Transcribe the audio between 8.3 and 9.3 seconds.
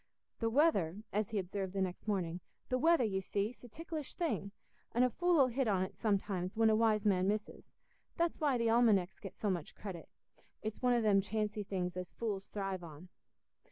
why the almanecks